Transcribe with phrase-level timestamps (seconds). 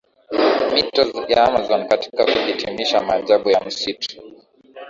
[0.73, 4.21] mito ya Amazon Katika kuhitimisha maajabu ya msitu